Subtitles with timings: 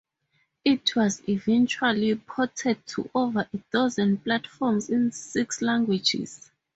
[0.65, 6.49] It was eventually ported to over a dozen platforms in six languages.